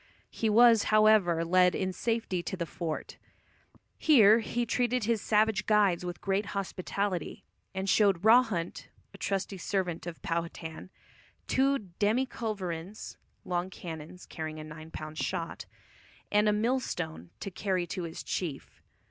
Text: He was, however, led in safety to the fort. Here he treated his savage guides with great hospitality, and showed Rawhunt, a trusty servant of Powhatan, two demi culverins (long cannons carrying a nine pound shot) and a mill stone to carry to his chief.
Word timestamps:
He 0.31 0.49
was, 0.49 0.85
however, 0.85 1.45
led 1.45 1.75
in 1.75 1.93
safety 1.93 2.41
to 2.41 2.57
the 2.57 2.65
fort. 2.65 3.17
Here 3.99 4.39
he 4.39 4.65
treated 4.65 5.03
his 5.03 5.21
savage 5.21 5.67
guides 5.67 6.03
with 6.03 6.21
great 6.21 6.47
hospitality, 6.57 7.43
and 7.75 7.87
showed 7.87 8.23
Rawhunt, 8.23 8.87
a 9.13 9.19
trusty 9.19 9.59
servant 9.59 10.07
of 10.07 10.19
Powhatan, 10.23 10.89
two 11.45 11.77
demi 11.99 12.25
culverins 12.25 13.17
(long 13.45 13.69
cannons 13.69 14.25
carrying 14.25 14.57
a 14.59 14.63
nine 14.63 14.89
pound 14.89 15.19
shot) 15.19 15.67
and 16.31 16.49
a 16.49 16.51
mill 16.51 16.79
stone 16.79 17.29
to 17.39 17.51
carry 17.51 17.85
to 17.85 18.01
his 18.01 18.23
chief. 18.23 18.81